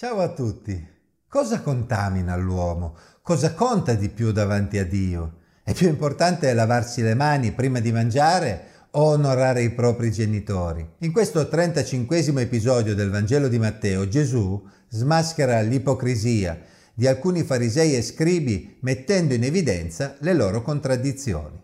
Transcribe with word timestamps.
Ciao 0.00 0.20
a 0.20 0.30
tutti. 0.30 0.82
Cosa 1.28 1.60
contamina 1.60 2.34
l'uomo? 2.34 2.96
Cosa 3.20 3.52
conta 3.52 3.92
di 3.92 4.08
più 4.08 4.32
davanti 4.32 4.78
a 4.78 4.86
Dio? 4.86 5.40
È 5.62 5.74
più 5.74 5.88
importante 5.88 6.50
lavarsi 6.54 7.02
le 7.02 7.12
mani 7.12 7.52
prima 7.52 7.80
di 7.80 7.92
mangiare 7.92 8.64
o 8.92 9.08
onorare 9.08 9.60
i 9.60 9.72
propri 9.72 10.10
genitori? 10.10 10.88
In 11.00 11.12
questo 11.12 11.46
35 11.46 12.18
episodio 12.40 12.94
del 12.94 13.10
Vangelo 13.10 13.48
di 13.48 13.58
Matteo 13.58 14.08
Gesù 14.08 14.66
smaschera 14.88 15.60
l'ipocrisia 15.60 16.58
di 16.94 17.06
alcuni 17.06 17.42
farisei 17.42 17.94
e 17.94 18.00
scribi 18.00 18.78
mettendo 18.80 19.34
in 19.34 19.44
evidenza 19.44 20.16
le 20.20 20.32
loro 20.32 20.62
contraddizioni. 20.62 21.59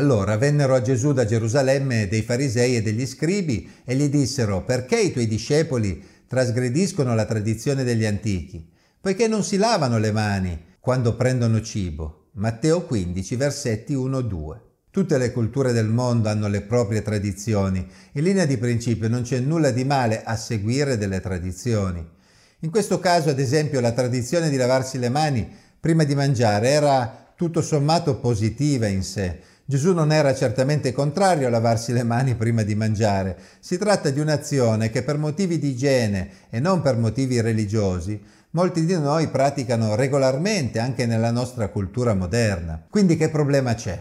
Allora 0.00 0.38
vennero 0.38 0.74
a 0.74 0.80
Gesù 0.80 1.12
da 1.12 1.26
Gerusalemme 1.26 2.08
dei 2.08 2.22
farisei 2.22 2.74
e 2.74 2.80
degli 2.80 3.04
scribi 3.04 3.70
e 3.84 3.94
gli 3.94 4.08
dissero 4.08 4.64
perché 4.64 4.98
i 4.98 5.12
tuoi 5.12 5.26
discepoli 5.26 6.02
trasgrediscono 6.26 7.14
la 7.14 7.26
tradizione 7.26 7.84
degli 7.84 8.06
antichi, 8.06 8.66
poiché 8.98 9.28
non 9.28 9.44
si 9.44 9.58
lavano 9.58 9.98
le 9.98 10.10
mani 10.10 10.58
quando 10.80 11.16
prendono 11.16 11.60
cibo. 11.60 12.30
Matteo 12.36 12.86
15, 12.86 13.36
versetti 13.36 13.94
1-2. 13.94 14.58
Tutte 14.90 15.18
le 15.18 15.32
culture 15.32 15.72
del 15.72 15.88
mondo 15.88 16.30
hanno 16.30 16.48
le 16.48 16.62
proprie 16.62 17.02
tradizioni. 17.02 17.86
In 18.12 18.22
linea 18.22 18.46
di 18.46 18.56
principio 18.56 19.06
non 19.10 19.20
c'è 19.20 19.38
nulla 19.40 19.70
di 19.70 19.84
male 19.84 20.22
a 20.22 20.34
seguire 20.34 20.96
delle 20.96 21.20
tradizioni. 21.20 22.02
In 22.60 22.70
questo 22.70 23.00
caso, 23.00 23.28
ad 23.28 23.38
esempio, 23.38 23.80
la 23.80 23.92
tradizione 23.92 24.48
di 24.48 24.56
lavarsi 24.56 24.98
le 24.98 25.10
mani 25.10 25.46
prima 25.78 26.04
di 26.04 26.14
mangiare 26.14 26.70
era 26.70 27.32
tutto 27.36 27.60
sommato 27.60 28.16
positiva 28.16 28.86
in 28.86 29.02
sé, 29.02 29.40
Gesù 29.70 29.92
non 29.92 30.10
era 30.10 30.34
certamente 30.34 30.90
contrario 30.92 31.46
a 31.46 31.50
lavarsi 31.50 31.92
le 31.92 32.02
mani 32.02 32.34
prima 32.34 32.64
di 32.64 32.74
mangiare. 32.74 33.38
Si 33.60 33.78
tratta 33.78 34.10
di 34.10 34.18
un'azione 34.18 34.90
che 34.90 35.04
per 35.04 35.16
motivi 35.16 35.60
di 35.60 35.68
igiene 35.68 36.28
e 36.50 36.58
non 36.58 36.80
per 36.80 36.96
motivi 36.96 37.40
religiosi 37.40 38.20
molti 38.50 38.84
di 38.84 38.98
noi 38.98 39.28
praticano 39.28 39.94
regolarmente 39.94 40.80
anche 40.80 41.06
nella 41.06 41.30
nostra 41.30 41.68
cultura 41.68 42.14
moderna. 42.14 42.84
Quindi 42.90 43.16
che 43.16 43.28
problema 43.28 43.74
c'è? 43.74 43.96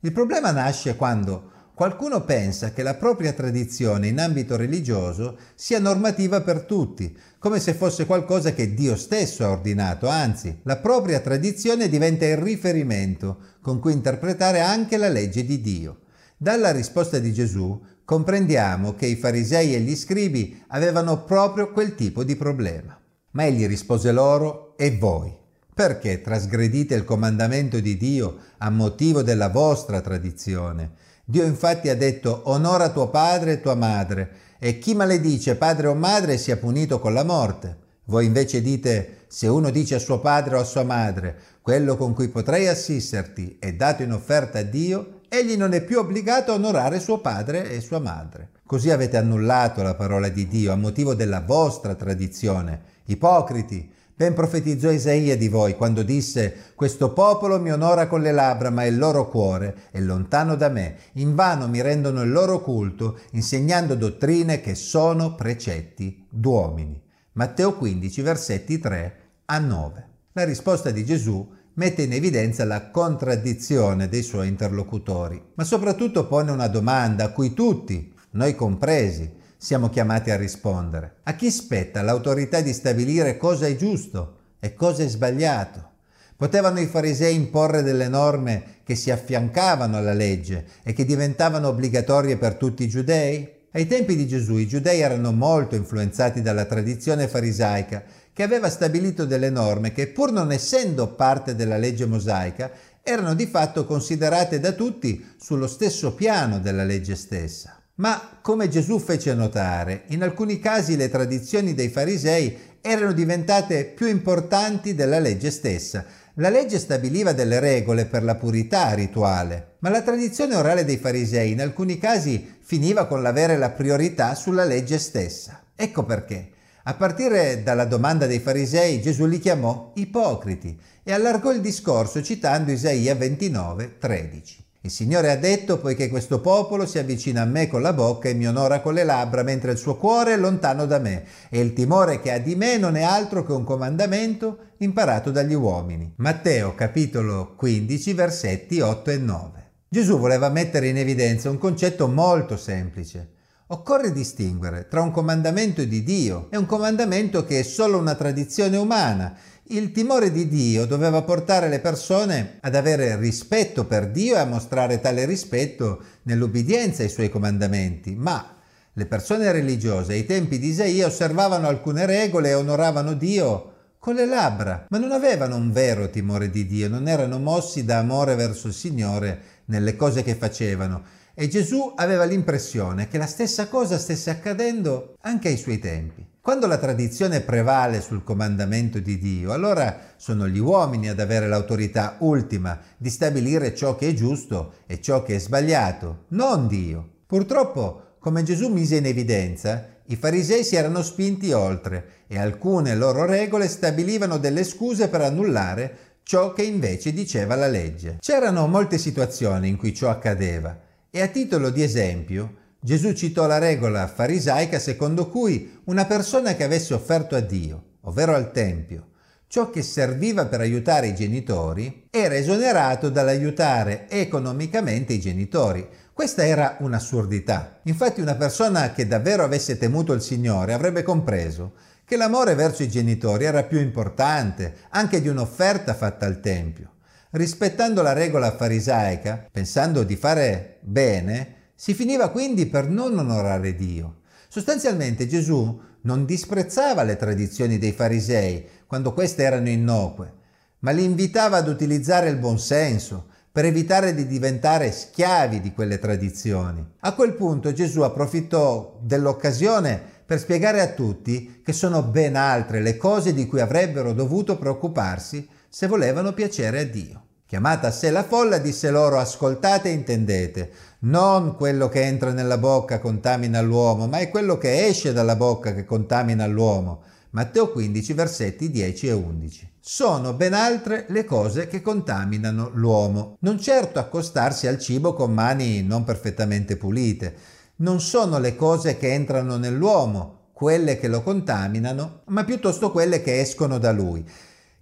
Il 0.00 0.10
problema 0.10 0.50
nasce 0.50 0.96
quando 0.96 1.52
Qualcuno 1.74 2.22
pensa 2.22 2.70
che 2.70 2.84
la 2.84 2.94
propria 2.94 3.32
tradizione 3.32 4.06
in 4.06 4.20
ambito 4.20 4.54
religioso 4.54 5.36
sia 5.56 5.80
normativa 5.80 6.40
per 6.40 6.62
tutti, 6.62 7.18
come 7.40 7.58
se 7.58 7.74
fosse 7.74 8.06
qualcosa 8.06 8.52
che 8.52 8.74
Dio 8.74 8.94
stesso 8.94 9.44
ha 9.44 9.50
ordinato, 9.50 10.06
anzi, 10.06 10.60
la 10.62 10.76
propria 10.76 11.18
tradizione 11.18 11.88
diventa 11.88 12.26
il 12.26 12.36
riferimento 12.36 13.38
con 13.60 13.80
cui 13.80 13.92
interpretare 13.92 14.60
anche 14.60 14.96
la 14.96 15.08
legge 15.08 15.44
di 15.44 15.60
Dio. 15.60 16.02
Dalla 16.36 16.70
risposta 16.70 17.18
di 17.18 17.32
Gesù 17.32 17.82
comprendiamo 18.04 18.94
che 18.94 19.06
i 19.06 19.16
farisei 19.16 19.74
e 19.74 19.80
gli 19.80 19.96
scribi 19.96 20.62
avevano 20.68 21.24
proprio 21.24 21.72
quel 21.72 21.96
tipo 21.96 22.22
di 22.22 22.36
problema. 22.36 22.96
Ma 23.32 23.46
egli 23.46 23.66
rispose 23.66 24.12
loro, 24.12 24.76
e 24.76 24.96
voi? 24.96 25.36
Perché 25.74 26.20
trasgredite 26.20 26.94
il 26.94 27.02
comandamento 27.02 27.80
di 27.80 27.96
Dio 27.96 28.36
a 28.58 28.70
motivo 28.70 29.22
della 29.22 29.48
vostra 29.48 30.00
tradizione? 30.00 31.02
Dio 31.26 31.44
infatti 31.44 31.88
ha 31.88 31.96
detto 31.96 32.42
onora 32.44 32.90
tuo 32.90 33.08
padre 33.08 33.52
e 33.52 33.60
tua 33.62 33.74
madre 33.74 34.30
e 34.58 34.78
chi 34.78 34.94
maledice 34.94 35.56
padre 35.56 35.86
o 35.86 35.94
madre 35.94 36.36
sia 36.36 36.58
punito 36.58 37.00
con 37.00 37.14
la 37.14 37.24
morte. 37.24 37.76
Voi 38.04 38.26
invece 38.26 38.60
dite 38.60 39.24
se 39.26 39.46
uno 39.46 39.70
dice 39.70 39.94
a 39.94 39.98
suo 39.98 40.20
padre 40.20 40.56
o 40.56 40.60
a 40.60 40.64
sua 40.64 40.82
madre 40.84 41.36
quello 41.62 41.96
con 41.96 42.12
cui 42.12 42.28
potrei 42.28 42.68
assisterti 42.68 43.56
è 43.58 43.72
dato 43.72 44.02
in 44.02 44.12
offerta 44.12 44.58
a 44.58 44.62
Dio, 44.62 45.20
egli 45.28 45.56
non 45.56 45.72
è 45.72 45.82
più 45.82 45.98
obbligato 45.98 46.52
a 46.52 46.56
onorare 46.56 47.00
suo 47.00 47.20
padre 47.20 47.70
e 47.70 47.80
sua 47.80 48.00
madre. 48.00 48.50
Così 48.66 48.90
avete 48.90 49.16
annullato 49.16 49.82
la 49.82 49.94
parola 49.94 50.28
di 50.28 50.46
Dio 50.46 50.72
a 50.72 50.76
motivo 50.76 51.14
della 51.14 51.40
vostra 51.40 51.94
tradizione. 51.94 52.82
Ipocriti, 53.06 53.93
Ben 54.16 54.32
profetizzò 54.32 54.92
Isaia 54.92 55.36
di 55.36 55.48
voi 55.48 55.74
quando 55.74 56.04
disse 56.04 56.72
Questo 56.76 57.12
popolo 57.12 57.60
mi 57.60 57.72
onora 57.72 58.06
con 58.06 58.22
le 58.22 58.30
labbra, 58.30 58.70
ma 58.70 58.84
il 58.84 58.96
loro 58.96 59.28
cuore 59.28 59.88
è 59.90 59.98
lontano 59.98 60.54
da 60.54 60.68
me. 60.68 60.96
Invano 61.14 61.66
mi 61.66 61.82
rendono 61.82 62.22
il 62.22 62.30
loro 62.30 62.60
culto, 62.60 63.18
insegnando 63.32 63.96
dottrine 63.96 64.60
che 64.60 64.76
sono 64.76 65.34
precetti 65.34 66.24
d'uomini. 66.30 67.02
Matteo 67.32 67.74
15, 67.74 68.22
versetti 68.22 68.78
3 68.78 69.16
a 69.46 69.58
9. 69.58 70.08
La 70.34 70.44
risposta 70.44 70.92
di 70.92 71.04
Gesù 71.04 71.52
mette 71.74 72.02
in 72.02 72.12
evidenza 72.12 72.64
la 72.64 72.90
contraddizione 72.90 74.08
dei 74.08 74.22
suoi 74.22 74.46
interlocutori, 74.46 75.42
ma 75.54 75.64
soprattutto 75.64 76.28
pone 76.28 76.52
una 76.52 76.68
domanda 76.68 77.24
a 77.24 77.32
cui 77.32 77.52
tutti, 77.52 78.14
noi 78.30 78.54
compresi, 78.54 79.42
siamo 79.64 79.88
chiamati 79.88 80.30
a 80.30 80.36
rispondere. 80.36 81.20
A 81.22 81.34
chi 81.36 81.50
spetta 81.50 82.02
l'autorità 82.02 82.60
di 82.60 82.74
stabilire 82.74 83.38
cosa 83.38 83.66
è 83.66 83.74
giusto 83.76 84.40
e 84.60 84.74
cosa 84.74 85.04
è 85.04 85.08
sbagliato? 85.08 85.92
Potevano 86.36 86.80
i 86.80 86.86
farisei 86.86 87.34
imporre 87.34 87.82
delle 87.82 88.08
norme 88.08 88.80
che 88.84 88.94
si 88.94 89.10
affiancavano 89.10 89.96
alla 89.96 90.12
legge 90.12 90.66
e 90.82 90.92
che 90.92 91.06
diventavano 91.06 91.68
obbligatorie 91.68 92.36
per 92.36 92.56
tutti 92.56 92.82
i 92.82 92.88
giudei? 92.90 93.48
Ai 93.70 93.86
tempi 93.86 94.16
di 94.16 94.28
Gesù 94.28 94.58
i 94.58 94.68
giudei 94.68 95.00
erano 95.00 95.32
molto 95.32 95.76
influenzati 95.76 96.42
dalla 96.42 96.66
tradizione 96.66 97.26
farisaica 97.26 98.04
che 98.34 98.42
aveva 98.42 98.68
stabilito 98.68 99.24
delle 99.24 99.48
norme 99.48 99.92
che 99.92 100.08
pur 100.08 100.30
non 100.30 100.52
essendo 100.52 101.14
parte 101.14 101.54
della 101.54 101.78
legge 101.78 102.04
mosaica 102.04 102.70
erano 103.02 103.32
di 103.32 103.46
fatto 103.46 103.86
considerate 103.86 104.60
da 104.60 104.72
tutti 104.72 105.24
sullo 105.40 105.66
stesso 105.66 106.12
piano 106.12 106.58
della 106.58 106.84
legge 106.84 107.16
stessa. 107.16 107.78
Ma, 107.96 108.38
come 108.40 108.68
Gesù 108.68 108.98
fece 108.98 109.34
notare, 109.34 110.02
in 110.08 110.24
alcuni 110.24 110.58
casi 110.58 110.96
le 110.96 111.08
tradizioni 111.08 111.74
dei 111.74 111.88
farisei 111.88 112.58
erano 112.80 113.12
diventate 113.12 113.84
più 113.84 114.08
importanti 114.08 114.96
della 114.96 115.20
legge 115.20 115.52
stessa. 115.52 116.04
La 116.34 116.48
legge 116.48 116.80
stabiliva 116.80 117.32
delle 117.32 117.60
regole 117.60 118.06
per 118.06 118.24
la 118.24 118.34
purità 118.34 118.92
rituale, 118.94 119.76
ma 119.78 119.90
la 119.90 120.02
tradizione 120.02 120.56
orale 120.56 120.84
dei 120.84 120.96
farisei 120.96 121.52
in 121.52 121.60
alcuni 121.60 121.96
casi 121.98 122.56
finiva 122.60 123.06
con 123.06 123.22
l'avere 123.22 123.56
la 123.56 123.70
priorità 123.70 124.34
sulla 124.34 124.64
legge 124.64 124.98
stessa. 124.98 125.62
Ecco 125.76 126.04
perché. 126.04 126.50
A 126.86 126.94
partire 126.94 127.62
dalla 127.62 127.84
domanda 127.84 128.26
dei 128.26 128.40
farisei, 128.40 129.00
Gesù 129.00 129.26
li 129.26 129.38
chiamò 129.38 129.92
ipocriti 129.94 130.76
e 131.04 131.12
allargò 131.12 131.52
il 131.52 131.60
discorso 131.60 132.20
citando 132.20 132.72
Isaia 132.72 133.14
29, 133.14 133.98
13. 133.98 134.64
Il 134.84 134.90
Signore 134.90 135.30
ha 135.30 135.36
detto, 135.36 135.78
poiché 135.78 136.10
questo 136.10 136.42
popolo 136.42 136.84
si 136.84 136.98
avvicina 136.98 137.40
a 137.40 137.46
me 137.46 137.68
con 137.68 137.80
la 137.80 137.94
bocca 137.94 138.28
e 138.28 138.34
mi 138.34 138.46
onora 138.46 138.82
con 138.82 138.92
le 138.92 139.02
labbra, 139.02 139.42
mentre 139.42 139.72
il 139.72 139.78
suo 139.78 139.96
cuore 139.96 140.34
è 140.34 140.36
lontano 140.36 140.84
da 140.84 140.98
me, 140.98 141.24
e 141.48 141.58
il 141.58 141.72
timore 141.72 142.20
che 142.20 142.30
ha 142.30 142.38
di 142.38 142.54
me 142.54 142.76
non 142.76 142.94
è 142.94 143.00
altro 143.00 143.46
che 143.46 143.52
un 143.52 143.64
comandamento 143.64 144.72
imparato 144.80 145.30
dagli 145.30 145.54
uomini. 145.54 146.12
Matteo 146.16 146.74
capitolo 146.74 147.54
15 147.56 148.12
versetti 148.12 148.80
8 148.80 149.10
e 149.10 149.16
9. 149.16 149.70
Gesù 149.88 150.18
voleva 150.18 150.50
mettere 150.50 150.88
in 150.88 150.98
evidenza 150.98 151.48
un 151.48 151.56
concetto 151.56 152.06
molto 152.06 152.58
semplice. 152.58 153.30
Occorre 153.68 154.12
distinguere 154.12 154.86
tra 154.88 155.00
un 155.00 155.10
comandamento 155.10 155.82
di 155.82 156.02
Dio 156.02 156.48
e 156.50 156.58
un 156.58 156.66
comandamento 156.66 157.46
che 157.46 157.60
è 157.60 157.62
solo 157.62 157.96
una 157.96 158.14
tradizione 158.14 158.76
umana 158.76 159.34
il 159.68 159.92
timore 159.92 160.30
di 160.30 160.46
Dio 160.46 160.84
doveva 160.84 161.22
portare 161.22 161.70
le 161.70 161.80
persone 161.80 162.58
ad 162.60 162.74
avere 162.74 163.16
rispetto 163.16 163.86
per 163.86 164.10
Dio 164.10 164.34
e 164.34 164.38
a 164.38 164.44
mostrare 164.44 165.00
tale 165.00 165.24
rispetto 165.24 166.02
nell'obbedienza 166.24 167.02
ai 167.02 167.08
suoi 167.08 167.30
comandamenti, 167.30 168.14
ma 168.14 168.56
le 168.92 169.06
persone 169.06 169.50
religiose 169.52 170.12
ai 170.12 170.26
tempi 170.26 170.58
di 170.58 170.68
Isaia 170.68 171.06
osservavano 171.06 171.66
alcune 171.66 172.04
regole 172.04 172.50
e 172.50 172.54
onoravano 172.54 173.14
Dio 173.14 173.72
con 173.98 174.16
le 174.16 174.26
labbra, 174.26 174.84
ma 174.90 174.98
non 174.98 175.12
avevano 175.12 175.56
un 175.56 175.72
vero 175.72 176.10
timore 176.10 176.50
di 176.50 176.66
Dio, 176.66 176.90
non 176.90 177.08
erano 177.08 177.38
mossi 177.38 177.86
da 177.86 177.98
amore 177.98 178.34
verso 178.34 178.66
il 178.66 178.74
Signore 178.74 179.62
nelle 179.66 179.96
cose 179.96 180.22
che 180.22 180.34
facevano. 180.34 181.02
E 181.32 181.48
Gesù 181.48 181.94
aveva 181.96 182.24
l'impressione 182.24 183.08
che 183.08 183.16
la 183.16 183.26
stessa 183.26 183.66
cosa 183.68 183.96
stesse 183.96 184.28
accadendo 184.28 185.16
anche 185.22 185.48
ai 185.48 185.56
suoi 185.56 185.78
tempi. 185.78 186.32
Quando 186.44 186.66
la 186.66 186.76
tradizione 186.76 187.40
prevale 187.40 188.02
sul 188.02 188.22
comandamento 188.22 188.98
di 188.98 189.16
Dio, 189.16 189.54
allora 189.54 189.98
sono 190.16 190.46
gli 190.46 190.58
uomini 190.58 191.08
ad 191.08 191.18
avere 191.18 191.48
l'autorità 191.48 192.16
ultima 192.18 192.78
di 192.98 193.08
stabilire 193.08 193.74
ciò 193.74 193.96
che 193.96 194.08
è 194.08 194.12
giusto 194.12 194.74
e 194.86 195.00
ciò 195.00 195.22
che 195.22 195.36
è 195.36 195.38
sbagliato, 195.38 196.24
non 196.28 196.66
Dio. 196.68 197.22
Purtroppo, 197.26 198.16
come 198.18 198.42
Gesù 198.42 198.68
mise 198.68 198.96
in 198.96 199.06
evidenza, 199.06 199.86
i 200.08 200.16
farisei 200.16 200.64
si 200.64 200.76
erano 200.76 201.00
spinti 201.00 201.50
oltre 201.52 202.24
e 202.26 202.38
alcune 202.38 202.94
loro 202.94 203.24
regole 203.24 203.66
stabilivano 203.66 204.36
delle 204.36 204.64
scuse 204.64 205.08
per 205.08 205.22
annullare 205.22 205.96
ciò 206.24 206.52
che 206.52 206.62
invece 206.62 207.14
diceva 207.14 207.54
la 207.54 207.68
legge. 207.68 208.18
C'erano 208.20 208.66
molte 208.66 208.98
situazioni 208.98 209.68
in 209.68 209.78
cui 209.78 209.94
ciò 209.94 210.10
accadeva 210.10 210.78
e 211.10 211.22
a 211.22 211.28
titolo 211.28 211.70
di 211.70 211.82
esempio 211.82 212.56
Gesù 212.84 213.14
citò 213.14 213.46
la 213.46 213.56
regola 213.56 214.06
farisaica 214.06 214.78
secondo 214.78 215.30
cui 215.30 215.80
una 215.84 216.04
persona 216.04 216.54
che 216.54 216.64
avesse 216.64 216.92
offerto 216.92 217.34
a 217.34 217.40
Dio, 217.40 217.92
ovvero 218.02 218.34
al 218.34 218.52
Tempio, 218.52 219.12
ciò 219.46 219.70
che 219.70 219.80
serviva 219.80 220.44
per 220.44 220.60
aiutare 220.60 221.06
i 221.06 221.14
genitori, 221.14 222.08
era 222.10 222.36
esonerato 222.36 223.08
dall'aiutare 223.08 224.06
economicamente 224.10 225.14
i 225.14 225.18
genitori. 225.18 225.88
Questa 226.12 226.44
era 226.44 226.76
un'assurdità. 226.80 227.80
Infatti 227.84 228.20
una 228.20 228.34
persona 228.34 228.92
che 228.92 229.06
davvero 229.06 229.44
avesse 229.44 229.78
temuto 229.78 230.12
il 230.12 230.20
Signore 230.20 230.74
avrebbe 230.74 231.02
compreso 231.02 231.72
che 232.04 232.18
l'amore 232.18 232.54
verso 232.54 232.82
i 232.82 232.90
genitori 232.90 233.46
era 233.46 233.62
più 233.62 233.80
importante 233.80 234.74
anche 234.90 235.22
di 235.22 235.28
un'offerta 235.28 235.94
fatta 235.94 236.26
al 236.26 236.40
Tempio. 236.40 236.90
Rispettando 237.30 238.02
la 238.02 238.12
regola 238.12 238.54
farisaica, 238.54 239.48
pensando 239.50 240.02
di 240.02 240.16
fare 240.16 240.80
bene, 240.82 241.62
si 241.74 241.94
finiva 241.94 242.30
quindi 242.30 242.66
per 242.66 242.88
non 242.88 243.18
onorare 243.18 243.74
Dio. 243.74 244.22
Sostanzialmente 244.48 245.26
Gesù 245.26 245.80
non 246.02 246.24
disprezzava 246.24 247.02
le 247.02 247.16
tradizioni 247.16 247.78
dei 247.78 247.92
farisei 247.92 248.66
quando 248.86 249.12
queste 249.12 249.42
erano 249.42 249.68
innocue, 249.68 250.32
ma 250.80 250.90
li 250.90 251.04
invitava 251.04 251.56
ad 251.56 251.68
utilizzare 251.68 252.28
il 252.28 252.36
buonsenso, 252.36 253.32
per 253.54 253.66
evitare 253.66 254.14
di 254.14 254.26
diventare 254.26 254.90
schiavi 254.90 255.60
di 255.60 255.72
quelle 255.72 256.00
tradizioni. 256.00 256.84
A 257.02 257.14
quel 257.14 257.34
punto 257.34 257.72
Gesù 257.72 258.00
approfittò 258.00 258.98
dell'occasione 259.00 260.02
per 260.26 260.40
spiegare 260.40 260.80
a 260.80 260.88
tutti 260.88 261.60
che 261.64 261.72
sono 261.72 262.02
ben 262.02 262.34
altre 262.34 262.80
le 262.80 262.96
cose 262.96 263.32
di 263.32 263.46
cui 263.46 263.60
avrebbero 263.60 264.12
dovuto 264.12 264.58
preoccuparsi 264.58 265.48
se 265.68 265.86
volevano 265.86 266.32
piacere 266.32 266.80
a 266.80 266.84
Dio. 266.84 267.26
Chiamata 267.54 267.86
a 267.86 267.92
sé 267.92 268.10
la 268.10 268.24
folla, 268.24 268.58
disse 268.58 268.90
loro 268.90 269.16
ascoltate 269.16 269.88
e 269.88 269.92
intendete, 269.92 270.70
non 271.02 271.54
quello 271.54 271.88
che 271.88 272.02
entra 272.02 272.32
nella 272.32 272.58
bocca 272.58 272.98
contamina 272.98 273.60
l'uomo, 273.60 274.08
ma 274.08 274.18
è 274.18 274.28
quello 274.28 274.58
che 274.58 274.86
esce 274.88 275.12
dalla 275.12 275.36
bocca 275.36 275.72
che 275.72 275.84
contamina 275.84 276.48
l'uomo. 276.48 277.02
Matteo 277.30 277.70
15, 277.70 278.12
versetti 278.12 278.72
10 278.72 279.06
e 279.06 279.12
11. 279.12 279.70
Sono 279.78 280.32
ben 280.32 280.52
altre 280.52 281.06
le 281.10 281.24
cose 281.24 281.68
che 281.68 281.80
contaminano 281.80 282.72
l'uomo. 282.74 283.36
Non 283.42 283.60
certo 283.60 284.00
accostarsi 284.00 284.66
al 284.66 284.80
cibo 284.80 285.14
con 285.14 285.32
mani 285.32 285.84
non 285.84 286.02
perfettamente 286.02 286.76
pulite. 286.76 287.36
Non 287.76 288.00
sono 288.00 288.40
le 288.40 288.56
cose 288.56 288.96
che 288.96 289.12
entrano 289.12 289.58
nell'uomo, 289.58 290.48
quelle 290.52 290.98
che 290.98 291.06
lo 291.06 291.22
contaminano, 291.22 292.22
ma 292.24 292.42
piuttosto 292.42 292.90
quelle 292.90 293.22
che 293.22 293.38
escono 293.38 293.78
da 293.78 293.92
lui. 293.92 294.28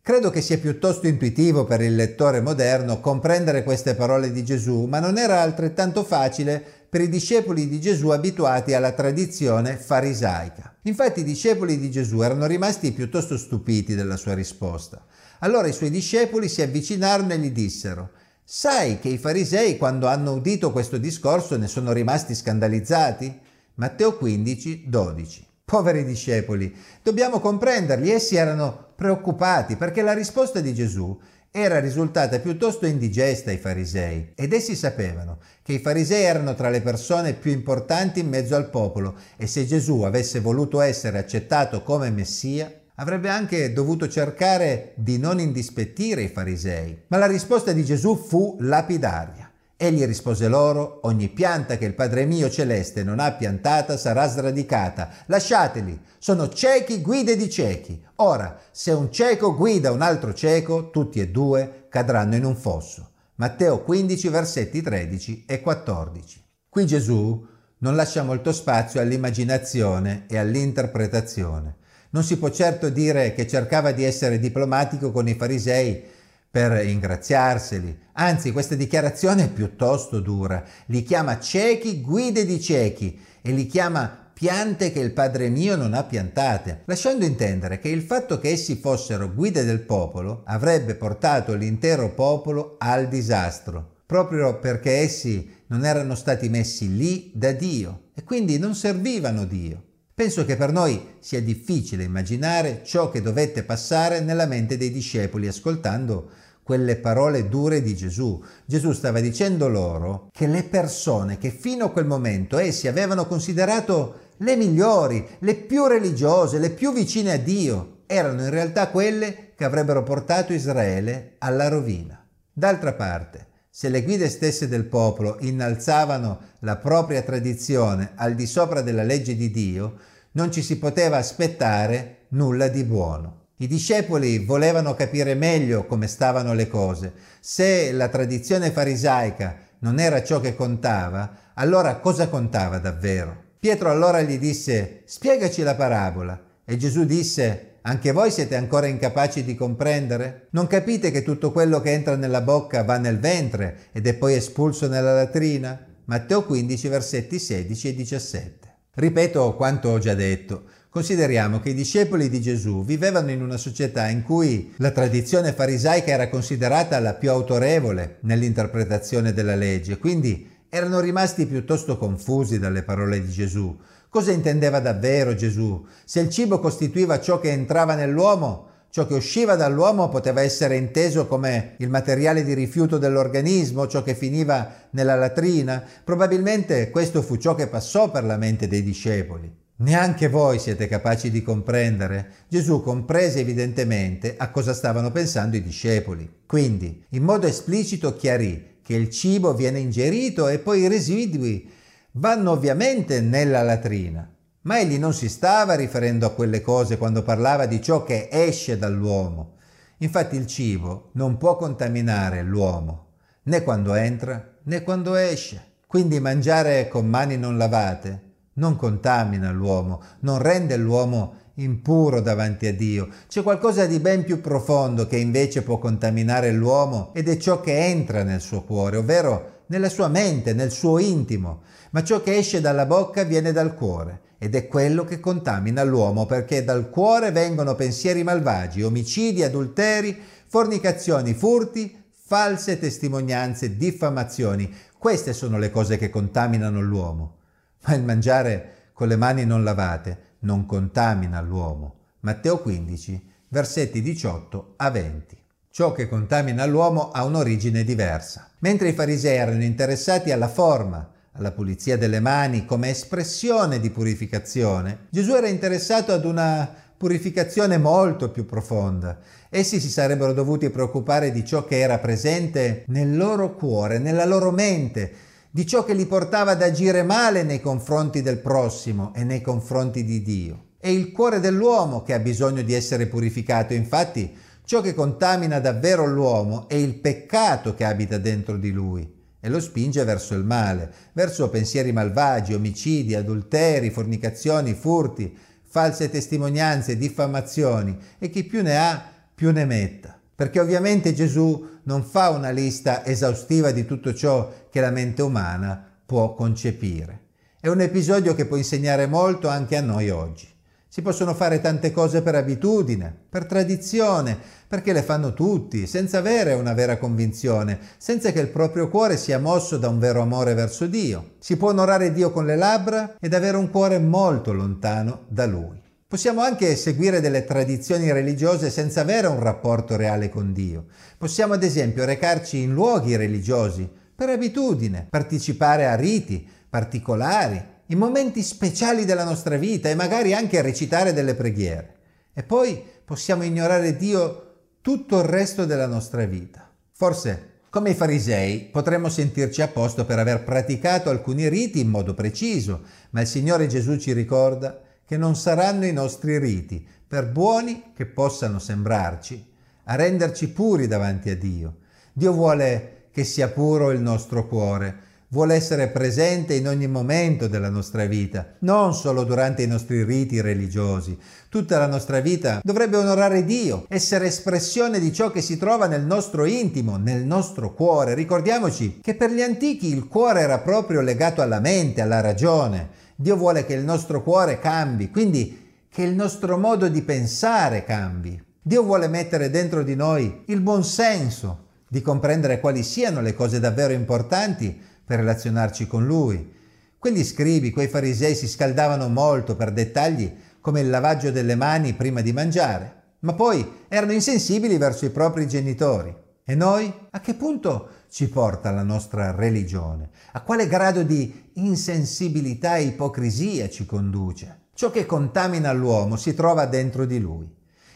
Credo 0.05 0.31
che 0.31 0.41
sia 0.41 0.59
piuttosto 0.59 1.07
intuitivo 1.07 1.65
per 1.65 1.81
il 1.81 1.95
lettore 1.95 2.41
moderno 2.41 2.99
comprendere 2.99 3.63
queste 3.63 3.95
parole 3.95 4.33
di 4.33 4.43
Gesù, 4.43 4.87
ma 4.87 4.99
non 4.99 5.17
era 5.17 5.43
altrettanto 5.43 6.03
facile 6.03 6.61
per 6.89 7.03
i 7.03 7.09
discepoli 7.09 7.69
di 7.69 7.81
Gesù 7.81 8.09
abituati 8.09 8.75
alla 8.75 8.91
tradizione 8.91 9.77
farisaica. 9.77 10.75
Infatti 10.83 11.21
i 11.21 11.25
discepoli 11.25 11.79
di 11.79 11.89
Gesù 11.89 12.21
erano 12.21 12.47
rimasti 12.47 12.91
piuttosto 12.91 13.39
stupiti 13.39 13.95
della 13.95 14.17
sua 14.17 14.35
risposta. 14.35 15.07
Allora 15.39 15.69
i 15.69 15.73
suoi 15.73 15.91
discepoli 15.91 16.49
si 16.49 16.63
avvicinarono 16.63 17.35
e 17.35 17.39
gli 17.39 17.53
dissero 17.53 18.11
Sai 18.43 18.99
che 18.99 19.09
i 19.09 19.19
farisei 19.19 19.77
quando 19.77 20.09
hanno 20.09 20.33
udito 20.33 20.73
questo 20.73 20.99
discorso 20.99 21.57
ne 21.57 21.69
sono 21.69 21.93
rimasti 21.93 22.35
scandalizzati? 22.35 23.39
Matteo 23.75 24.17
15, 24.17 24.83
12. 24.89 25.47
Poveri 25.65 26.05
discepoli, 26.05 26.75
dobbiamo 27.03 27.41
comprenderli, 27.41 28.11
essi 28.11 28.37
erano 28.37 28.91
preoccupati 28.95 29.77
perché 29.77 30.03
la 30.03 30.13
risposta 30.13 30.61
di 30.61 30.75
Gesù 30.75 31.19
era 31.51 31.81
risultata 31.81 32.39
piuttosto 32.41 32.87
indigesta 32.87 33.51
ai 33.51 33.59
farisei 33.59 34.33
ed 34.35 34.53
essi 34.55 34.75
sapevano 34.75 35.39
che 35.63 35.75
i 35.75 35.79
farisei 35.79 36.25
erano 36.25 36.55
tra 36.55 36.71
le 36.71 36.81
persone 36.81 37.35
più 37.35 37.51
importanti 37.53 38.21
in 38.21 38.29
mezzo 38.29 38.57
al 38.57 38.71
popolo 38.71 39.17
e 39.37 39.47
se 39.47 39.67
Gesù 39.67 40.01
avesse 40.03 40.41
voluto 40.41 40.81
essere 40.81 41.19
accettato 41.19 41.83
come 41.83 42.11
Messia 42.11 42.73
avrebbe 42.97 43.29
anche 43.29 43.73
dovuto 43.73 44.09
cercare 44.09 44.93
di 44.97 45.19
non 45.19 45.41
indispettire 45.41 46.23
i 46.23 46.29
farisei. 46.29 47.03
Ma 47.09 47.19
la 47.19 47.27
risposta 47.27 47.73
di 47.73 47.85
Gesù 47.85 48.17
fu 48.17 48.57
lapidaria. 48.61 49.52
Egli 49.83 50.05
rispose 50.05 50.47
loro, 50.47 51.01
ogni 51.09 51.29
pianta 51.29 51.77
che 51.77 51.87
il 51.87 51.95
Padre 51.95 52.25
mio 52.25 52.49
celeste 52.49 53.03
non 53.03 53.19
ha 53.19 53.33
piantata 53.33 53.97
sarà 53.97 54.29
sradicata. 54.29 55.11
Lasciateli, 55.27 56.01
sono 56.19 56.49
ciechi 56.51 57.03
guide 57.03 57.35
di 57.35 57.51
ciechi. 57.51 58.01
Ora, 58.19 58.61
se 58.71 58.93
un 58.93 59.11
cieco 59.11 59.57
guida 59.57 59.91
un 59.91 60.01
altro 60.01 60.35
cieco, 60.35 60.91
tutti 60.91 61.19
e 61.19 61.31
due 61.31 61.87
cadranno 61.89 62.37
in 62.37 62.45
un 62.45 62.55
fosso. 62.55 63.11
Matteo 63.35 63.83
15, 63.83 64.29
versetti 64.29 64.83
13 64.83 65.47
e 65.49 65.61
14. 65.61 66.45
Qui 66.69 66.87
Gesù 66.87 67.45
non 67.79 67.97
lascia 67.97 68.23
molto 68.23 68.53
spazio 68.53 69.01
all'immaginazione 69.01 70.27
e 70.29 70.39
all'interpretazione. 70.39 71.75
Non 72.11 72.23
si 72.23 72.39
può 72.39 72.51
certo 72.51 72.89
dire 72.89 73.35
che 73.35 73.49
cercava 73.49 73.91
di 73.91 74.05
essere 74.05 74.39
diplomatico 74.39 75.11
con 75.11 75.27
i 75.27 75.35
farisei 75.35 76.21
per 76.53 76.87
ingraziarseli. 76.87 77.99
Anzi, 78.13 78.53
questa 78.53 78.75
dichiarazione 78.75 79.45
è 79.45 79.51
piuttosto 79.51 80.21
dura. 80.21 80.63
Li 80.87 81.03
chiama 81.03 81.41
ciechi 81.41 82.03
guide 82.03 82.45
di 82.45 82.61
ciechi 82.61 83.19
e 83.41 83.53
li 83.53 83.65
chiama 83.65 84.31
piante 84.35 84.93
che 84.93 85.01
il 85.01 85.13
Padre 85.13 85.49
mio 85.49 85.77
non 85.77 85.95
ha 85.95 86.05
piantate, 86.05 86.83
lasciando 86.85 87.25
intendere 87.25 87.79
che 87.79 87.89
il 87.89 88.03
fatto 88.03 88.39
che 88.39 88.51
essi 88.51 88.77
fossero 88.77 89.33
guide 89.33 89.65
del 89.65 89.81
popolo 89.81 90.43
avrebbe 90.45 90.95
portato 90.95 91.55
l'intero 91.55 92.13
popolo 92.13 92.77
al 92.79 93.09
disastro, 93.09 94.01
proprio 94.05 94.59
perché 94.59 94.99
essi 94.99 95.49
non 95.69 95.87
erano 95.87 96.15
stati 96.15 96.51
messi 96.51 96.95
lì 96.95 97.31
da 97.35 97.53
Dio 97.53 98.11
e 98.15 98.25
quindi 98.25 98.59
non 98.59 98.75
servivano 98.75 99.47
Dio. 99.47 99.85
Penso 100.15 100.45
che 100.45 100.57
per 100.57 100.73
noi 100.73 101.17
sia 101.21 101.41
difficile 101.41 102.05
immaginare 102.05 102.83
ciò 102.85 103.11
che 103.11 103.23
dovette 103.23 103.63
passare 103.63 104.21
nella 104.21 104.47
mente 104.47 104.77
dei 104.77 104.91
discepoli 104.91 105.47
ascoltando 105.47 106.31
quelle 106.63 106.97
parole 106.97 107.49
dure 107.49 107.83
di 107.83 107.97
Gesù. 107.97 108.43
Gesù 108.65 108.93
stava 108.93 109.21
dicendo 109.21 109.69
loro 109.69 110.29
che 110.31 110.47
le 110.47 110.65
persone 110.65 111.39
che 111.39 111.51
fino 111.51 111.87
a 111.87 111.91
quel 111.91 112.07
momento 112.07 112.59
essi 112.59 112.89
avevano 112.89 113.27
considerato 113.27 114.31
le 114.39 114.57
migliori, 114.57 115.27
le 115.41 115.55
più 115.55 115.87
religiose, 115.87 116.59
le 116.59 116.71
più 116.71 116.93
vicine 116.93 117.33
a 117.33 117.39
Dio, 117.39 118.01
erano 118.07 118.43
in 118.43 118.51
realtà 118.51 118.89
quelle 118.89 119.53
che 119.57 119.65
avrebbero 119.65 120.03
portato 120.03 120.53
Israele 120.53 121.37
alla 121.39 121.69
rovina. 121.69 122.23
D'altra 122.53 122.93
parte, 122.93 123.47
se 123.75 123.89
le 123.89 124.03
guide 124.03 124.29
stesse 124.29 124.69
del 124.69 124.85
popolo 124.85 125.39
innalzavano 125.41 126.41
la 126.59 126.77
propria 126.77 127.23
tradizione 127.23 128.13
al 128.17 128.35
di 128.35 128.47
sopra 128.47 128.83
della 128.83 129.03
legge 129.03 129.35
di 129.35 129.51
Dio, 129.51 129.97
non 130.33 130.53
ci 130.53 130.61
si 130.61 130.77
poteva 130.77 131.17
aspettare 131.17 132.27
nulla 132.29 132.69
di 132.69 132.85
buono. 132.85 133.47
I 133.57 133.67
discepoli 133.67 134.45
volevano 134.45 134.93
capire 134.95 135.33
meglio 135.35 135.87
come 135.87 136.07
stavano 136.07 136.53
le 136.53 136.69
cose. 136.69 137.15
Se 137.41 137.93
la 137.93 138.09
tradizione 138.09 138.71
farisaica 138.71 139.57
non 139.79 139.99
era 139.99 140.23
ciò 140.23 140.39
che 140.39 140.55
contava, 140.55 141.53
allora 141.55 141.97
cosa 141.97 142.29
contava 142.29 142.77
davvero? 142.77 143.35
Pietro 143.59 143.91
allora 143.91 144.21
gli 144.21 144.37
disse, 144.39 145.01
spiegaci 145.07 145.63
la 145.63 145.75
parabola. 145.75 146.39
E 146.67 146.77
Gesù 146.77 147.07
disse, 147.07 147.72
anche 147.83 148.13
voi 148.13 148.31
siete 148.31 148.55
ancora 148.55 148.87
incapaci 148.87 149.43
di 149.43 149.57
comprendere? 149.57 150.47
Non 150.51 150.69
capite 150.69 151.11
che 151.11 151.23
tutto 151.23 151.51
quello 151.51 151.81
che 151.81 151.91
entra 151.91 152.15
nella 152.15 152.41
bocca 152.41 152.85
va 152.85 152.97
nel 152.97 153.19
ventre 153.19 153.89
ed 153.93 154.07
è 154.07 154.15
poi 154.15 154.35
espulso 154.35 154.87
nella 154.87 155.15
latrina? 155.15 155.85
Matteo 156.05 156.45
15, 156.45 156.89
versetti 156.89 157.41
16 157.41 157.89
e 157.89 157.95
17. 157.95 158.75
Ripeto 158.95 159.57
quanto 159.57 159.89
ho 159.89 159.99
già 159.99 160.15
detto. 160.15 160.65
Consideriamo 160.91 161.59
che 161.59 161.71
i 161.71 161.75
discepoli 161.75 162.29
di 162.29 162.41
Gesù 162.41 162.85
vivevano 162.85 163.31
in 163.31 163.41
una 163.43 163.57
società 163.57 164.09
in 164.09 164.23
cui 164.23 164.75
la 164.77 164.91
tradizione 164.91 165.53
farisaica 165.53 166.13
era 166.13 166.29
considerata 166.29 167.01
la 167.01 167.15
più 167.15 167.31
autorevole 167.31 168.19
nell'interpretazione 168.21 169.33
della 169.33 169.55
legge, 169.55 169.97
quindi 169.97 170.51
erano 170.75 171.01
rimasti 171.01 171.45
piuttosto 171.45 171.99
confusi 171.99 172.59
dalle 172.59 172.83
parole 172.83 173.21
di 173.21 173.31
Gesù. 173.31 173.79
Cosa 174.09 174.33
intendeva 174.33 174.81
davvero 174.81 175.35
Gesù? 175.35 175.85
Se 176.03 176.21
il 176.21 176.31
cibo 176.31 176.61
costituiva 176.61 177.21
ciò 177.21 177.39
che 177.39 177.51
entrava 177.51 177.95
nell'uomo, 177.95 178.69
ciò 178.89 179.07
che 179.07 179.13
usciva 179.13 179.55
dall'uomo 179.55 180.09
poteva 180.09 180.41
essere 180.41 180.77
inteso 180.77 181.27
come 181.27 181.75
il 181.77 181.91
materiale 181.91 182.43
di 182.43 182.55
rifiuto 182.55 182.97
dell'organismo, 182.97 183.87
ciò 183.87 184.03
che 184.03 184.15
finiva 184.15 184.73
nella 184.93 185.15
latrina. 185.15 185.85
Probabilmente 186.03 186.89
questo 186.89 187.21
fu 187.21 187.37
ciò 187.37 187.55
che 187.55 187.67
passò 187.67 188.11
per 188.11 188.25
la 188.25 188.39
mente 188.39 188.67
dei 188.67 188.83
discepoli. 188.83 189.55
Neanche 189.77 190.29
voi 190.29 190.59
siete 190.59 190.89
capaci 190.89 191.31
di 191.31 191.43
comprendere. 191.43 192.47
Gesù 192.49 192.83
comprese 192.83 193.41
evidentemente 193.41 194.37
a 194.39 194.51
cosa 194.51 194.73
stavano 194.73 195.11
pensando 195.11 195.55
i 195.55 195.63
discepoli. 195.63 196.41
Quindi, 196.47 197.05
in 197.11 197.25
modo 197.25 197.47
esplicito 197.47 198.17
chiarì 198.17 198.71
che 198.83 198.95
il 198.95 199.11
cibo 199.11 199.55
viene 199.55 199.79
ingerito 199.79 200.49
e 200.49 200.59
poi 200.59 200.81
i 200.81 200.89
residui 200.89 201.71
vanno 202.13 202.51
ovviamente 202.51 203.21
nella 203.21 203.63
latrina. 203.63 204.29
Ma 204.63 204.79
egli 204.79 204.99
non 204.99 205.13
si 205.13 205.29
stava 205.29 205.75
riferendo 205.75 206.27
a 206.27 206.33
quelle 206.33 206.61
cose 206.61 206.99
quando 206.99 207.23
parlava 207.23 207.67
di 207.67 207.83
ciò 207.83 208.03
che 208.05 208.29
esce 208.31 208.79
dall'uomo. 208.79 209.55
Infatti 209.99 210.37
il 210.37 210.47
cibo 210.47 211.11
non 211.13 211.37
può 211.37 211.57
contaminare 211.57 212.43
l'uomo, 212.43 213.07
né 213.45 213.63
quando 213.63 213.95
entra 213.95 214.59
né 214.65 214.83
quando 214.83 215.15
esce. 215.15 215.71
Quindi 215.87 216.21
mangiare 216.21 216.89
con 216.89 217.07
mani 217.07 217.37
non 217.37 217.57
lavate 217.57 218.31
non 218.55 218.77
contamina 218.77 219.51
l'uomo, 219.51 220.03
non 220.21 220.39
rende 220.39 220.77
l'uomo 220.77 221.37
impuro 221.55 222.21
davanti 222.21 222.67
a 222.67 222.75
Dio. 222.75 223.09
C'è 223.29 223.43
qualcosa 223.43 223.87
di 223.87 223.99
ben 224.01 224.25
più 224.25 224.41
profondo 224.41 225.07
che 225.07 225.17
invece 225.17 225.63
può 225.63 225.79
contaminare 225.79 226.53
l'uomo 226.53 227.11
ed 227.15 227.29
è 227.29 227.37
ciò 227.37 227.61
che 227.61 227.87
entra 227.87 228.23
nel 228.23 228.41
suo 228.41 228.63
cuore, 228.63 228.97
ovvero 228.97 229.61
nella 229.67 229.89
sua 229.89 230.09
mente, 230.09 230.53
nel 230.53 230.71
suo 230.71 230.99
intimo, 230.99 231.63
ma 231.91 232.03
ciò 232.03 232.23
che 232.23 232.37
esce 232.37 232.61
dalla 232.61 232.87
bocca 232.87 233.23
viene 233.25 233.53
dal 233.53 233.75
cuore 233.75 234.21
ed 234.39 234.55
è 234.55 234.67
quello 234.67 235.05
che 235.05 235.21
contamina 235.21 235.85
l'uomo 235.85 236.27
perché 236.27 236.65
dal 236.65 236.91
cuore 236.91 237.31
vengono 237.31 237.75
pensieri 237.75 238.25
malvagi, 238.25 238.83
omicidi, 238.83 239.45
adulteri, 239.45 240.19
fornicazioni, 240.47 241.33
furti, 241.33 241.97
false 242.11 242.79
testimonianze, 242.79 243.77
diffamazioni. 243.77 244.75
Queste 244.99 245.33
sono 245.33 245.59
le 245.59 245.71
cose 245.71 245.97
che 245.97 246.11
contaminano 246.11 246.81
l'uomo. 246.81 247.37
Ma 247.85 247.95
il 247.95 248.03
mangiare 248.03 248.82
con 248.93 249.09
le 249.09 249.17
mani 249.17 249.45
non 249.45 249.65
lavate 249.65 250.31
non 250.43 250.67
contamina 250.67 251.41
l'uomo. 251.41 251.97
Matteo 252.21 252.59
15, 252.59 253.31
versetti 253.49 254.01
18 254.01 254.75
a 254.77 254.91
20. 254.91 255.39
Ciò 255.71 255.93
che 255.93 256.09
contamina 256.09 256.65
l'uomo 256.67 257.11
ha 257.11 257.25
un'origine 257.25 257.85
diversa. 257.85 258.49
Mentre 258.61 258.91
i 258.91 258.93
farisei 258.93 259.37
erano 259.37 259.63
interessati 259.63 260.31
alla 260.31 260.49
forma, 260.49 261.11
alla 261.33 261.53
pulizia 261.53 261.97
delle 261.97 262.21
mani 262.21 262.65
come 262.67 262.91
espressione 262.91 263.81
di 263.81 263.91
purificazione, 263.91 265.07
Gesù 265.11 265.35
era 265.35 265.49
interessato 265.49 266.13
ad 266.13 266.25
una 266.25 266.69
purificazione 266.97 267.79
molto 267.79 268.31
più 268.31 268.45
profonda. 268.47 269.19
Essi 269.49 269.81
si 269.81 269.89
sarebbero 269.89 270.33
dovuti 270.33 270.71
preoccupare 270.71 271.33
di 271.33 271.45
ciò 271.45 271.65
che 271.65 271.81
era 271.81 271.99
presente 271.99 272.85
nel 272.89 273.17
loro 273.17 273.55
cuore, 273.55 273.99
nella 273.99 274.25
loro 274.25 274.51
mente, 274.51 275.13
di 275.53 275.65
ciò 275.67 275.85
che 275.85 275.95
li 275.95 276.07
portava 276.07 276.51
ad 276.51 276.63
agire 276.63 277.05
male 277.05 277.45
nei 277.45 277.61
confronti 277.61 278.23
del 278.23 278.39
prossimo 278.39 279.13
e 279.15 279.23
nei 279.23 279.41
confronti 279.41 280.03
di 280.03 280.21
Dio. 280.21 280.65
È 280.79 280.89
il 280.89 281.13
cuore 281.13 281.39
dell'uomo 281.39 282.03
che 282.03 282.15
ha 282.15 282.19
bisogno 282.19 282.63
di 282.63 282.75
essere 282.75 283.07
purificato, 283.07 283.73
infatti 283.73 284.35
Ciò 284.65 284.81
che 284.81 284.95
contamina 284.95 285.59
davvero 285.59 286.07
l'uomo 286.07 286.69
è 286.69 286.75
il 286.75 286.95
peccato 286.95 287.75
che 287.75 287.85
abita 287.85 288.17
dentro 288.17 288.57
di 288.57 288.71
lui 288.71 289.21
e 289.39 289.49
lo 289.49 289.61
spinge 289.61 290.05
verso 290.05 290.35
il 290.35 290.45
male, 290.45 290.91
verso 291.13 291.51
pensieri 291.51 291.93
malvagi, 291.93 292.55
omicidi, 292.55 293.15
adulteri, 293.15 293.91
fornicazioni, 293.91 294.73
furti, 294.73 295.37
false 295.65 296.09
testimonianze, 296.09 296.97
diffamazioni 296.97 297.99
e 298.19 298.31
chi 298.31 298.45
più 298.45 298.63
ne 298.63 298.79
ha 298.79 299.05
più 299.35 299.51
ne 299.51 299.65
metta. 299.65 300.19
Perché 300.43 300.59
ovviamente 300.59 301.15
Gesù 301.15 301.69
non 301.85 302.03
fa 302.03 302.31
una 302.31 302.51
lista 302.51 303.07
esaustiva 303.07 303.71
di 303.71 303.85
tutto 303.85 304.13
ciò 304.13 304.51
che 304.69 304.81
la 304.81 304.91
mente 304.91 305.23
umana 305.23 305.81
può 306.05 306.35
concepire. 306.35 307.21
È 307.61 307.69
un 307.69 307.81
episodio 307.81 308.35
che 308.35 308.47
può 308.47 308.57
insegnare 308.57 309.07
molto 309.07 309.47
anche 309.47 309.77
a 309.77 309.81
noi 309.81 310.11
oggi. 310.11 310.49
Si 310.89 311.01
possono 311.01 311.33
fare 311.33 311.61
tante 311.61 311.93
cose 311.93 312.23
per 312.23 312.35
abitudine, 312.35 313.17
per 313.29 313.47
tradizione, 313.47 314.37
perché 314.67 314.93
le 314.93 315.05
fanno 315.05 315.33
tutti, 315.33 315.87
senza 315.87 316.19
avere 316.19 316.55
una 316.55 316.73
vera 316.73 316.99
convinzione, 316.99 317.79
senza 317.99 318.33
che 318.33 318.41
il 318.41 318.49
proprio 318.49 318.89
cuore 318.89 319.17
sia 319.17 319.39
mosso 319.39 319.79
da 319.79 319.89
un 319.89 320.01
vero 320.01 320.23
amore 320.23 320.55
verso 320.55 320.87
Dio. 320.87 321.35
Si 321.39 321.57
può 321.57 321.69
onorare 321.69 322.13
Dio 322.13 322.33
con 322.33 322.47
le 322.47 322.57
labbra 322.57 323.15
ed 323.21 323.33
avere 323.33 323.57
un 323.59 323.71
cuore 323.71 324.01
molto 324.01 324.53
lontano 324.53 325.21
da 325.29 325.47
Lui. 325.47 325.82
Possiamo 326.13 326.43
anche 326.43 326.77
seguire 326.77 327.23
delle 327.23 327.43
tradizioni 327.43 328.13
religiose 328.13 328.69
senza 328.69 329.01
avere 329.01 329.29
un 329.29 329.41
rapporto 329.41 329.97
reale 329.97 330.29
con 330.29 330.53
Dio. 330.53 330.85
Possiamo 331.17 331.55
ad 331.55 331.63
esempio 331.63 332.05
recarci 332.05 332.59
in 332.59 332.75
luoghi 332.75 333.17
religiosi 333.17 333.89
per 334.15 334.29
abitudine, 334.29 335.07
partecipare 335.09 335.87
a 335.87 335.95
riti 335.95 336.47
particolari, 336.69 337.65
in 337.87 337.97
momenti 337.97 338.43
speciali 338.43 339.07
della 339.07 339.25
nostra 339.25 339.57
vita 339.57 339.89
e 339.89 339.95
magari 339.95 340.35
anche 340.35 340.61
recitare 340.61 341.15
delle 341.15 341.35
preghiere. 341.35 341.95
E 342.35 342.43
poi 342.43 342.85
possiamo 343.07 343.45
ignorare 343.45 343.97
Dio 343.97 344.57
tutto 344.83 345.19
il 345.19 345.25
resto 345.25 345.65
della 345.65 345.87
nostra 345.87 346.27
vita. 346.27 346.71
Forse, 346.93 347.61
come 347.71 347.89
i 347.89 347.95
farisei, 347.95 348.69
potremmo 348.71 349.09
sentirci 349.09 349.63
a 349.63 349.69
posto 349.69 350.05
per 350.05 350.19
aver 350.19 350.45
praticato 350.45 351.09
alcuni 351.09 351.49
riti 351.49 351.81
in 351.81 351.89
modo 351.89 352.13
preciso, 352.13 352.83
ma 353.13 353.23
il 353.23 353.27
Signore 353.27 353.67
Gesù 353.67 353.97
ci 353.97 354.13
ricorda 354.13 354.79
che 355.13 355.19
non 355.19 355.37
saranno 355.37 355.85
i 355.85 355.93
nostri 355.93 356.39
riti, 356.39 356.83
per 357.07 357.29
buoni 357.29 357.93
che 357.95 358.07
possano 358.07 358.59
sembrarci, 358.59 359.47
a 359.85 359.95
renderci 359.95 360.49
puri 360.49 360.87
davanti 360.87 361.29
a 361.29 361.37
Dio. 361.37 361.75
Dio 362.15 362.33
vuole 362.33 363.09
che 363.13 363.23
sia 363.23 363.49
puro 363.49 363.91
il 363.91 364.01
nostro 364.01 364.49
cuore, 364.49 364.97
vuole 365.29 365.55
essere 365.55 365.89
presente 365.89 366.55
in 366.55 366.67
ogni 366.67 366.87
momento 366.87 367.47
della 367.47 367.69
nostra 367.69 368.07
vita, 368.07 368.55
non 368.61 368.95
solo 368.95 369.25
durante 369.25 369.63
i 369.63 369.67
nostri 369.67 370.03
riti 370.03 370.41
religiosi. 370.41 371.19
Tutta 371.51 371.77
la 371.77 371.87
nostra 371.87 372.21
vita 372.21 372.63
dovrebbe 372.65 372.97
onorare 372.97 373.45
Dio, 373.45 373.85
essere 373.89 374.29
espressione 374.29 374.99
di 374.99 375.13
ciò 375.13 375.31
che 375.31 375.43
si 375.43 375.59
trova 375.59 375.89
nel 375.89 376.07
nostro 376.07 376.47
intimo, 376.47 376.97
nel 376.97 377.23
nostro 377.23 377.75
cuore. 377.75 378.15
Ricordiamoci 378.15 379.01
che 379.03 379.15
per 379.15 379.31
gli 379.31 379.43
antichi 379.43 379.89
il 379.89 380.09
cuore 380.09 380.41
era 380.41 380.61
proprio 380.61 381.03
legato 381.03 381.43
alla 381.43 381.61
mente, 381.61 382.01
alla 382.01 382.23
ragione. 382.23 383.01
Dio 383.23 383.37
vuole 383.37 383.65
che 383.65 383.75
il 383.75 383.85
nostro 383.85 384.21
cuore 384.21 384.59
cambi, 384.59 385.09
quindi 385.09 385.71
che 385.89 386.03
il 386.03 386.13
nostro 386.13 386.59
modo 386.59 386.89
di 386.89 387.03
pensare 387.03 387.85
cambi. 387.85 388.43
Dio 388.61 388.83
vuole 388.83 389.07
mettere 389.07 389.49
dentro 389.49 389.85
di 389.85 389.95
noi 389.95 390.43
il 390.47 390.61
buon 390.61 390.83
senso 390.83 391.67
di 391.87 392.03
comprendere 392.03 392.59
quali 392.59 392.83
siano 392.83 393.21
le 393.21 393.33
cose 393.35 393.61
davvero 393.61 393.93
importanti 393.93 394.77
per 395.05 395.21
relazionarci 395.21 395.87
con 395.87 396.05
lui. 396.05 396.53
Quegli 396.99 397.23
scribi, 397.23 397.71
quei 397.71 397.87
farisei 397.87 398.35
si 398.35 398.49
scaldavano 398.49 399.09
molto 399.09 399.55
per 399.55 399.71
dettagli 399.71 400.35
come 400.61 400.81
il 400.81 400.91
lavaggio 400.91 401.31
delle 401.31 401.55
mani 401.55 401.93
prima 401.93 402.23
di 402.23 402.33
mangiare, 402.33 403.03
ma 403.21 403.35
poi 403.35 403.85
erano 403.87 404.13
insensibili 404.13 404.79
verso 404.79 405.05
i 405.05 405.11
propri 405.11 405.47
genitori. 405.47 406.13
E 406.45 406.57
noi? 406.57 406.93
A 407.11 407.21
che 407.21 407.35
punto 407.35 407.89
ci 408.11 408.29
porta 408.29 408.73
la 408.73 408.83
nostra 408.83 409.31
religione? 409.31 410.11
A 410.33 410.41
quale 410.41 410.67
grado 410.67 411.05
di 411.05 411.51
insensibilità 411.55 412.79
e 412.79 412.83
ipocrisia 412.83 413.69
ci 413.69 413.87
conduce? 413.87 414.63
Ciò 414.75 414.91
che 414.91 415.07
contamina 415.07 415.71
l'uomo 415.73 416.17
si 416.17 416.35
trova 416.35 416.67
dentro 416.67 417.05
di 417.05 417.21
lui. 417.21 417.49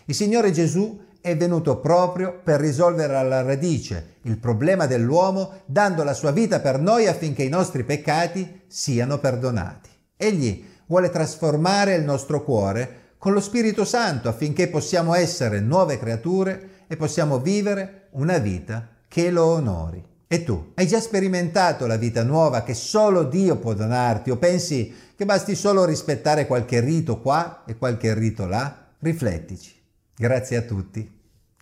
Il 0.04 0.14
Signore 0.14 0.52
Gesù 0.52 0.96
è 1.20 1.36
venuto 1.36 1.80
proprio 1.80 2.40
per 2.40 2.60
risolvere 2.60 3.16
alla 3.16 3.42
radice 3.42 4.18
il 4.22 4.38
problema 4.38 4.86
dell'uomo 4.86 5.62
dando 5.66 6.04
la 6.04 6.14
sua 6.14 6.30
vita 6.30 6.60
per 6.60 6.78
noi 6.78 7.08
affinché 7.08 7.42
i 7.42 7.48
nostri 7.48 7.82
peccati 7.82 8.60
siano 8.68 9.18
perdonati. 9.18 9.90
Egli 10.16 10.64
vuole 10.86 11.10
trasformare 11.10 11.96
il 11.96 12.04
nostro 12.04 12.44
cuore 12.44 13.14
con 13.18 13.32
lo 13.32 13.40
Spirito 13.40 13.84
Santo 13.84 14.28
affinché 14.28 14.68
possiamo 14.68 15.14
essere 15.14 15.58
nuove 15.58 15.98
creature 15.98 16.74
e 16.86 16.96
possiamo 16.96 17.38
vivere 17.38 18.08
una 18.12 18.38
vita 18.38 18.88
che 19.08 19.30
lo 19.30 19.44
onori. 19.44 20.04
E 20.28 20.42
tu, 20.42 20.72
hai 20.74 20.86
già 20.86 21.00
sperimentato 21.00 21.86
la 21.86 21.96
vita 21.96 22.22
nuova 22.24 22.62
che 22.62 22.74
solo 22.74 23.22
Dio 23.22 23.58
può 23.58 23.74
donarti 23.74 24.30
o 24.30 24.36
pensi 24.36 24.94
che 25.14 25.24
basti 25.24 25.54
solo 25.54 25.84
rispettare 25.84 26.46
qualche 26.46 26.80
rito 26.80 27.20
qua 27.20 27.62
e 27.64 27.76
qualche 27.76 28.12
rito 28.14 28.46
là? 28.46 28.88
Riflettici. 28.98 29.74
Grazie 30.14 30.56
a 30.56 30.62
tutti 30.62 31.08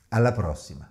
alla 0.09 0.33
prossima. 0.33 0.89